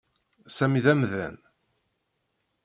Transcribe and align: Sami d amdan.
Sami 0.55 0.81
d 0.85 0.87
amdan. 0.93 1.35